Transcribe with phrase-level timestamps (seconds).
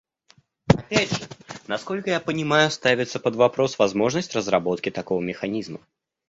[0.65, 1.27] Опять же,
[1.67, 5.79] насколько я пониманию, ставится под вопрос возможность разработки такого механизма.